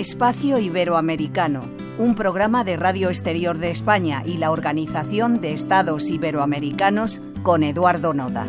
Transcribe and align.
Espacio 0.00 0.58
Iberoamericano, 0.58 1.68
un 1.98 2.14
programa 2.14 2.64
de 2.64 2.78
Radio 2.78 3.10
Exterior 3.10 3.58
de 3.58 3.70
España 3.70 4.22
y 4.24 4.38
la 4.38 4.50
Organización 4.50 5.42
de 5.42 5.52
Estados 5.52 6.08
Iberoamericanos 6.08 7.20
con 7.42 7.62
Eduardo 7.62 8.14
Noda. 8.14 8.48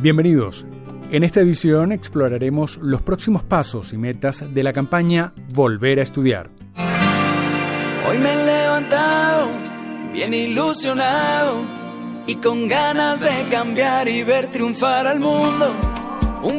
Bienvenidos. 0.00 0.64
En 1.10 1.22
esta 1.22 1.40
edición 1.40 1.92
exploraremos 1.92 2.78
los 2.78 3.02
próximos 3.02 3.42
pasos 3.42 3.92
y 3.92 3.98
metas 3.98 4.42
de 4.54 4.62
la 4.62 4.72
campaña 4.72 5.34
Volver 5.52 5.98
a 5.98 6.02
Estudiar. 6.02 6.48
Hoy 8.08 8.16
me 8.16 8.32
he 8.32 8.46
levantado 8.46 9.48
bien 10.14 10.32
ilusionado 10.32 11.60
y 12.26 12.36
con 12.36 12.68
ganas 12.68 13.20
de 13.20 13.50
cambiar 13.50 14.08
y 14.08 14.22
ver 14.22 14.46
triunfar 14.46 15.06
al 15.06 15.20
mundo. 15.20 15.68
Un, 16.42 16.58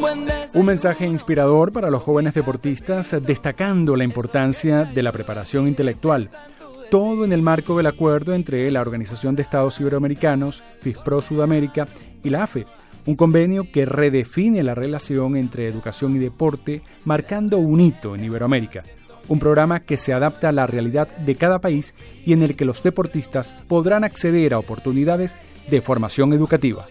mensaje 0.66 1.06
inspirador 1.06 1.72
para 1.72 1.90
los 1.90 2.04
jóvenes 2.04 2.34
deportistas 2.34 3.16
destacando 3.22 3.96
la 3.96 4.04
importancia 4.04 4.84
de 4.84 5.04
la 5.04 5.12
preparación 5.12 5.68
intelectual. 5.68 6.30
Todo 6.90 7.26
en 7.26 7.34
el 7.34 7.42
marco 7.42 7.76
del 7.76 7.88
acuerdo 7.88 8.34
entre 8.34 8.70
la 8.72 8.82
Organización 8.82 9.36
de 9.36 9.42
Estados 9.42 9.80
Iberoamericanos, 9.80 10.64
FISPRO 10.82 11.22
Sudamérica 11.22 11.88
y 12.24 12.30
la 12.30 12.44
AFE, 12.44 12.66
un 13.06 13.16
convenio 13.16 13.66
que 13.72 13.86
redefine 13.86 14.64
la 14.64 14.76
relación 14.76 15.36
entre 15.36 15.68
educación 15.68 16.16
y 16.16 16.20
deporte, 16.20 16.82
marcando 17.06 17.58
un 17.58 17.80
hito 17.80 18.16
en 18.16 18.24
Iberoamérica. 18.24 18.84
Un 19.28 19.40
programa 19.40 19.82
que 19.82 19.98
se 19.98 20.14
adapta 20.14 20.50
a 20.50 20.54
la 20.54 20.68
realidad 20.68 21.08
de 21.18 21.36
cada 21.36 21.60
país 21.60 21.96
y 22.26 22.34
en 22.34 22.44
el 22.44 22.56
que 22.56 22.66
los 22.66 22.84
deportistas 22.84 23.52
podrán 23.68 24.04
acceder 24.04 24.54
a 24.54 24.60
oportunidades 24.60 25.38
de 25.70 25.82
formación 25.82 26.34
educativa. 26.34 26.86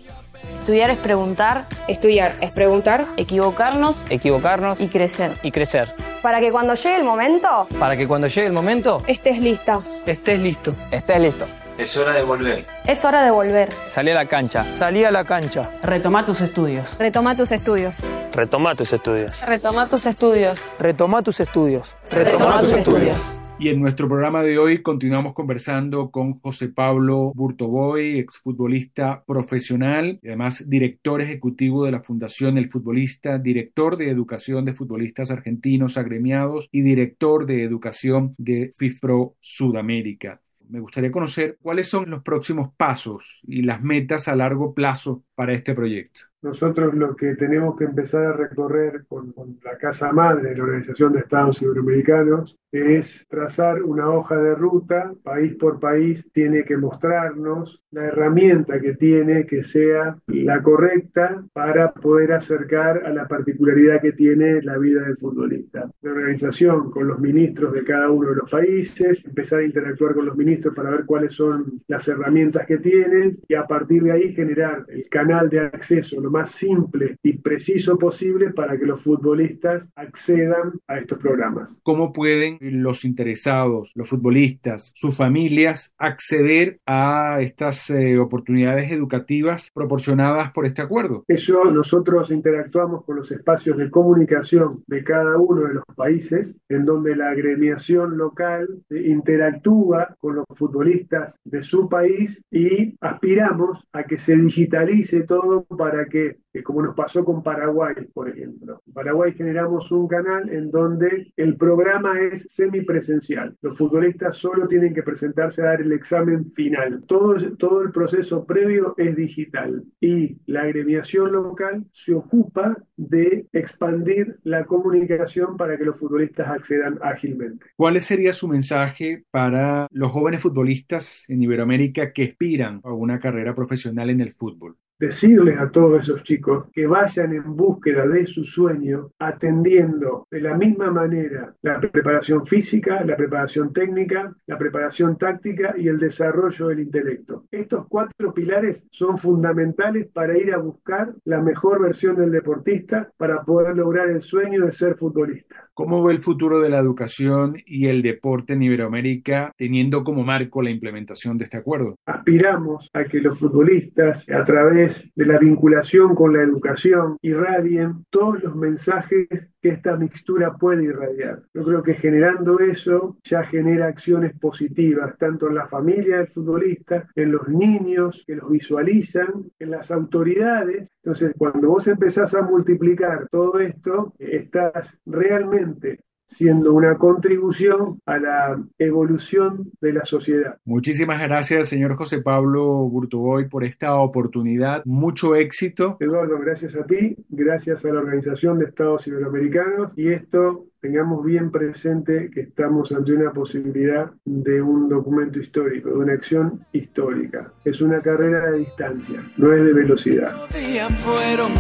Estudiar 0.66 0.91
es 0.91 0.98
preguntar. 0.98 1.66
Estudiar 1.87 2.34
es 2.41 2.51
preguntar. 2.51 3.07
Equivocarnos. 3.16 4.04
Equivocarnos. 4.10 4.80
Y 4.80 4.88
crecer. 4.88 5.30
Y 5.45 5.52
crecer. 5.52 5.95
Para 6.23 6.40
que 6.40 6.51
cuando 6.51 6.74
llegue 6.74 6.96
el 6.96 7.04
momento. 7.04 7.68
Para 7.79 7.96
que 7.96 8.09
cuando 8.09 8.27
llegue 8.27 8.49
el 8.49 8.52
momento. 8.52 9.01
Estés 9.07 9.38
lista. 9.38 9.80
Estés 10.05 10.40
listo. 10.40 10.73
Estés 10.90 11.21
listo. 11.21 11.46
Es 11.79 11.96
hora 11.96 12.13
de 12.15 12.24
volver. 12.24 12.65
Es 12.85 13.05
hora 13.05 13.23
de 13.23 13.30
volver. 13.30 13.68
Salí 13.93 14.10
a 14.10 14.15
la 14.15 14.24
cancha. 14.24 14.66
Salí 14.77 15.05
a 15.05 15.13
la 15.13 15.23
cancha. 15.23 15.71
Retoma 15.85 16.24
tus 16.24 16.40
estudios. 16.40 16.99
Retoma 16.99 17.37
tus 17.37 17.52
estudios. 17.52 17.95
Retoma 18.33 18.74
tus 18.74 18.93
estudios. 18.93 19.40
Retoma 19.43 19.87
tus 19.87 20.05
estudios. 20.05 20.60
Retoma 20.80 21.23
tus 21.23 21.38
estudios. 21.38 21.95
Retoma 22.10 22.60
tus 22.60 22.73
estudios. 22.73 23.18
Y 23.59 23.71
en 23.71 23.80
nuestro 23.80 24.07
programa 24.07 24.43
de 24.43 24.59
hoy 24.59 24.82
continuamos 24.82 25.32
conversando 25.32 26.10
con 26.10 26.38
José 26.40 26.68
Pablo 26.68 27.32
Burtoboy, 27.35 28.18
exfutbolista 28.18 29.24
profesional 29.24 30.21
además 30.23 30.68
director 30.68 31.23
ejecutivo 31.23 31.87
de 31.87 31.93
la 31.93 32.02
Fundación 32.02 32.59
El 32.59 32.71
Futbolista, 32.71 33.38
director 33.38 33.96
de 33.96 34.10
educación 34.10 34.66
de 34.66 34.74
futbolistas 34.74 35.30
argentinos 35.30 35.96
agremiados 35.96 36.68
y 36.71 36.82
director 36.82 37.46
de 37.46 37.62
educación 37.62 38.34
de 38.37 38.73
FIFPRO 38.77 39.37
Sudamérica. 39.40 40.43
Me 40.68 40.80
gustaría 40.80 41.12
conocer 41.12 41.57
cuáles 41.62 41.88
son 41.88 42.10
los 42.10 42.23
próximos 42.23 42.74
pasos 42.77 43.40
y 43.46 43.62
las 43.62 43.82
metas 43.82 44.29
a 44.29 44.37
largo 44.37 44.74
plazo 44.74 45.24
para 45.34 45.54
este 45.54 45.74
proyecto. 45.74 46.21
Nosotros 46.42 46.95
lo 46.95 47.16
que 47.16 47.34
tenemos 47.34 47.76
que 47.76 47.84
empezar 47.84 48.26
a 48.26 48.32
recorrer 48.32 49.04
con, 49.09 49.34
la 49.65 49.76
Casa 49.79 50.12
Madre 50.12 50.51
de 50.51 50.56
la 50.56 50.65
Organización 50.65 51.12
de 51.12 51.20
Estados 51.20 51.60
Iberoamericanos 51.62 52.56
es 52.73 53.24
trazar 53.28 53.82
una 53.82 54.10
hoja 54.10 54.37
de 54.37 54.54
ruta, 54.54 55.15
país 55.23 55.54
por 55.54 55.80
país, 55.80 56.26
tiene 56.32 56.65
que 56.65 56.76
mostrarnos 56.76 57.82
la 57.90 58.06
herramienta 58.06 58.80
que 58.80 58.95
tiene 58.95 59.46
que 59.46 59.62
sea 59.62 60.18
la 60.26 60.62
correcta 60.62 61.43
para 61.54 61.93
poder 61.93 62.32
acercar 62.32 63.02
a 63.06 63.10
la 63.10 63.26
particularidad 63.26 64.03
que 64.03 64.12
tiene 64.12 64.60
la 64.62 64.76
vida 64.76 65.03
del 65.03 65.16
futbolista. 65.16 65.91
La 66.03 66.10
organización 66.10 66.91
con 66.91 67.09
los 67.09 67.19
ministros 67.19 67.72
de 67.72 67.84
cada 67.84 68.11
uno 68.11 68.31
de 68.31 68.37
los 68.37 68.50
países, 68.50 69.25
empezar 69.25 69.61
a 69.61 69.65
interactuar 69.65 70.15
con 70.15 70.27
los 70.27 70.37
ministros 70.37 70.75
para 70.75 70.91
ver 70.91 71.06
cuáles 71.06 71.32
son 71.32 71.81
las 71.88 72.06
herramientas 72.09 72.66
que 72.66 72.78
tienen 72.78 73.38
y 73.49 73.55
a 73.55 73.66
partir 73.66 74.03
de 74.03 74.12
ahí 74.12 74.34
generar 74.34 74.84
el 74.88 75.09
canal 75.09 75.49
de 75.49 75.61
acceso 75.61 76.21
lo 76.21 76.31
más 76.37 76.51
simple 76.51 77.17
y 77.23 77.39
preciso 77.39 77.99
posible 77.99 78.51
para 78.51 78.79
que 78.79 78.85
los 78.85 79.03
futbolistas 79.03 79.89
accedan 79.97 80.73
a 80.87 80.99
estos 80.99 81.19
programas. 81.19 81.79
¿Cómo 81.83 82.13
pueden 82.13 82.59
los 82.61 83.05
interesados, 83.05 83.93
los 83.95 84.09
futbolistas, 84.09 84.93
sus 84.95 85.17
familias 85.17 85.95
acceder 85.99 86.79
a 86.87 87.39
estas 87.41 87.89
eh, 87.91 88.19
oportunidades 88.19 88.91
educativas 88.93 89.71
proporcionadas 89.73 90.53
por 90.53 90.67
este 90.67 90.83
acuerdo? 90.83 91.25
Eso 91.29 91.65
nosotros 91.65 92.31
interactuamos 92.31 93.05
con 93.05 93.17
los 93.17 93.31
espacios 93.33 93.79
de 93.79 93.91
comunicación 93.91 94.83
de 94.87 95.03
cada 95.05 95.39
uno 95.39 95.63
de 95.63 95.75
los 95.75 95.85
países, 95.97 96.55
en 96.69 96.85
donde 96.85 97.17
la 97.17 97.31
agremiación 97.31 98.19
local 98.19 98.69
interactúa 98.91 100.17
con 100.21 100.37
los 100.37 100.45
futbolistas 100.55 101.39
de 101.45 101.63
su 101.63 101.89
país 101.89 102.41
y 102.51 102.97
aspiramos 103.01 103.87
a 103.93 104.05
que 104.05 104.19
se 104.19 104.37
digitalice 104.37 105.23
todo 105.23 105.65
para 105.65 106.07
que 106.07 106.16
como 106.62 106.82
nos 106.82 106.94
pasó 106.94 107.25
con 107.25 107.43
Paraguay, 107.43 107.94
por 108.12 108.28
ejemplo. 108.28 108.82
En 108.87 108.93
Paraguay 108.93 109.32
generamos 109.32 109.91
un 109.93 110.09
canal 110.09 110.49
en 110.50 110.71
donde 110.71 111.32
el 111.37 111.56
programa 111.56 112.21
es 112.21 112.47
semipresencial. 112.50 113.56
Los 113.62 113.77
futbolistas 113.78 114.37
solo 114.37 114.66
tienen 114.66 114.94
que 114.94 115.03
presentarse 115.03 115.62
a 115.62 115.66
dar 115.66 115.81
el 115.81 115.93
examen 115.93 116.50
final. 116.53 117.05
Todo, 117.06 117.37
todo 117.56 117.82
el 117.82 117.93
proceso 117.93 118.44
previo 118.44 118.94
es 118.97 119.16
digital 119.16 119.84
y 120.00 120.37
la 120.47 120.62
agremiación 120.62 121.32
local 121.32 121.84
se 121.93 122.15
ocupa 122.15 122.76
de 122.97 123.47
expandir 123.53 124.38
la 124.44 124.65
comunicación 124.65 125.56
para 125.56 125.76
que 125.76 125.84
los 125.84 125.99
futbolistas 125.99 126.49
accedan 126.49 126.99
ágilmente. 127.03 127.66
¿Cuál 127.76 128.00
sería 128.00 128.32
su 128.32 128.49
mensaje 128.49 129.25
para 129.31 129.87
los 129.91 130.10
jóvenes 130.10 130.43
futbolistas 130.43 131.25
en 131.28 131.43
Iberoamérica 131.43 132.12
que 132.12 132.25
aspiran 132.25 132.81
a 132.84 132.93
una 132.93 133.19
carrera 133.19 133.55
profesional 133.55 134.10
en 134.10 134.21
el 134.21 134.32
fútbol? 134.32 134.76
Decirles 134.99 135.59
a 135.59 135.71
todos 135.71 136.01
esos 136.01 136.23
chicos 136.23 136.67
que 136.73 136.87
vayan 136.87 137.33
en 137.33 137.57
búsqueda 137.57 138.07
de 138.07 138.27
su 138.27 138.45
sueño, 138.45 139.11
atendiendo 139.19 140.27
de 140.31 140.41
la 140.41 140.57
misma 140.57 140.91
manera 140.91 141.55
la 141.62 141.81
preparación 141.81 142.47
física, 142.47 143.05
la 143.05 143.17
preparación 143.17 143.73
técnica, 143.73 144.35
la 144.47 144.59
preparación 144.59 145.17
táctica 145.19 145.75
y 145.77 145.89
el 145.89 145.99
desarrollo 145.99 146.69
del 146.69 146.81
intelecto. 146.81 147.45
Estos 147.51 147.87
cuatro 147.89 148.33
pilares 148.33 148.83
son 148.91 149.19
fundamentales 149.19 150.06
para 150.12 150.37
ir 150.39 150.53
a 150.53 150.59
buscar 150.59 151.15
la 151.25 151.41
mejor 151.41 151.83
versión 151.83 152.17
del 152.17 152.31
deportista 152.31 153.11
para 153.17 153.43
poder 153.43 153.77
lograr 153.77 154.09
el 154.11 154.23
sueño 154.23 154.65
de 154.65 154.73
ser 154.73 154.97
futbolista. 154.97 155.67
¿Cómo 155.75 156.03
ve 156.03 156.15
el 156.15 156.23
futuro 156.23 156.61
de 156.61 156.71
la 156.71 156.79
educación 156.79 157.56
y 157.67 157.89
el 157.89 158.01
deporte 158.01 158.55
en 158.55 158.62
Iberoamérica 158.62 159.53
teniendo 159.59 160.05
como 160.05 160.25
marco 160.25 160.62
la 160.62 160.71
implementación 160.71 161.37
de 161.37 161.45
este 161.45 161.59
acuerdo? 161.59 161.97
Aspiramos 162.06 162.89
a 162.95 163.05
que 163.05 163.21
los 163.21 163.39
futbolistas, 163.39 164.25
a 164.31 164.43
través 164.45 164.86
de 165.15 165.27
la 165.27 165.39
vinculación 165.39 166.15
con 166.15 166.33
la 166.33 166.43
educación, 166.43 167.17
irradien 167.23 168.05
todos 168.11 168.43
los 168.43 168.55
mensajes 168.55 169.51
que 169.61 169.69
esta 169.71 169.97
mixtura 169.97 170.55
puede 170.55 170.85
irradiar. 170.85 171.43
Yo 171.55 171.65
creo 171.65 171.83
que 171.83 171.95
generando 171.95 172.59
eso 172.61 173.19
ya 173.25 173.43
genera 173.45 173.87
acciones 173.87 174.33
positivas, 174.39 175.17
tanto 175.19 175.49
en 175.49 175.57
la 175.57 175.67
familia 175.67 176.19
del 176.19 176.29
futbolista, 176.29 177.09
en 177.15 177.33
los 177.33 177.49
niños 177.49 178.23
que 178.27 178.37
los 178.37 178.51
visualizan, 178.51 179.51
en 179.59 179.71
las 179.71 179.91
autoridades. 179.91 180.89
Entonces, 181.03 181.33
cuando 181.37 181.69
vos 181.69 181.87
empezás 181.89 182.35
a 182.35 182.43
multiplicar 182.43 183.29
todo 183.31 183.59
esto, 183.59 184.15
estás 184.19 184.97
realmente 185.05 186.01
siendo 186.26 186.72
una 186.72 186.97
contribución 186.98 188.00
a 188.06 188.19
la 188.19 188.62
evolución 188.78 189.70
de 189.81 189.92
la 189.92 190.04
sociedad. 190.04 190.59
Muchísimas 190.64 191.20
gracias, 191.20 191.69
señor 191.69 191.97
José 191.97 192.20
Pablo 192.20 192.64
Burtuboy, 192.88 193.48
por 193.48 193.64
esta 193.64 193.94
oportunidad. 193.97 194.82
Mucho 194.84 195.34
éxito. 195.34 195.96
Eduardo, 196.00 196.38
gracias 196.38 196.76
a 196.76 196.84
ti, 196.84 197.17
gracias 197.28 197.84
a 197.84 197.88
la 197.88 198.00
Organización 198.00 198.58
de 198.58 198.67
Estados 198.67 199.06
Iberoamericanos 199.06 199.93
y 199.96 200.08
esto 200.08 200.67
tengamos 200.81 201.25
bien 201.25 201.50
presente 201.50 202.31
que 202.32 202.43
estamos 202.43 202.93
ante 202.93 203.12
una 203.12 203.32
posibilidad 203.32 204.11
de 204.25 204.62
un 204.62 204.88
documento 204.88 205.40
histórico, 205.40 205.90
de 205.90 205.96
una 205.96 206.12
acción 206.12 206.64
histórica. 206.72 207.52
Es 207.64 207.81
una 207.81 208.00
carrera 208.00 208.50
de 208.50 208.58
distancia, 208.58 209.22
no 209.37 209.52
es 209.52 209.64
de 209.64 209.72
velocidad. 209.72 210.32
días 210.50 210.93
fueron 211.00 211.52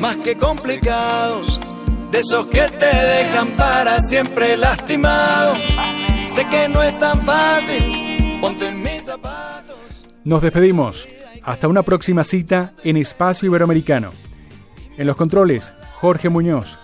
más 0.00 0.16
que 0.18 0.36
complicados 0.36 1.60
de 2.10 2.18
esos 2.18 2.48
que 2.48 2.62
te 2.78 2.86
dejan 2.86 3.48
para 3.56 4.00
siempre 4.00 4.56
lastimado. 4.56 5.54
Sé 6.20 6.46
que 6.46 6.68
no 6.68 6.82
es 6.82 6.98
tan 6.98 7.24
fácil, 7.24 8.38
ponte 8.40 8.68
en 8.68 8.82
mis 8.82 9.04
zapatos. 9.04 9.76
Nos 10.24 10.42
despedimos. 10.42 11.06
Hasta 11.42 11.68
una 11.68 11.82
próxima 11.82 12.24
cita 12.24 12.74
en 12.84 12.98
Espacio 12.98 13.46
Iberoamericano. 13.46 14.10
En 14.98 15.06
los 15.06 15.16
controles, 15.16 15.72
Jorge 15.94 16.28
Muñoz. 16.28 16.78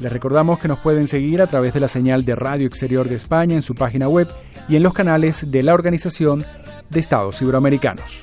Les 0.00 0.12
recordamos 0.12 0.58
que 0.58 0.68
nos 0.68 0.78
pueden 0.78 1.08
seguir 1.08 1.42
a 1.42 1.46
través 1.46 1.74
de 1.74 1.80
la 1.80 1.88
señal 1.88 2.24
de 2.24 2.34
Radio 2.34 2.66
Exterior 2.66 3.08
de 3.08 3.16
España 3.16 3.54
en 3.54 3.62
su 3.62 3.74
página 3.74 4.08
web 4.08 4.28
y 4.68 4.76
en 4.76 4.82
los 4.82 4.94
canales 4.94 5.50
de 5.50 5.62
la 5.62 5.74
Organización 5.74 6.44
de 6.88 7.00
Estados 7.00 7.42
Iberoamericanos. 7.42 8.20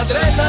Hilarile, 0.00 0.39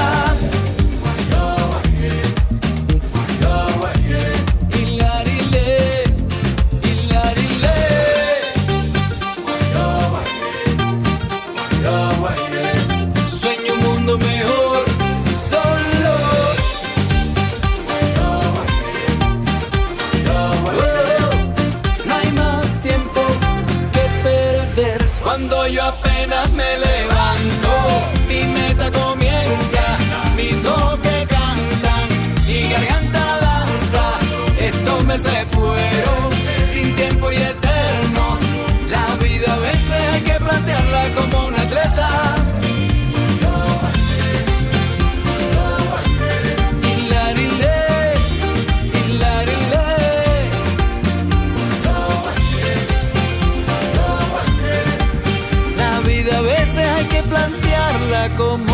como 58.42 58.71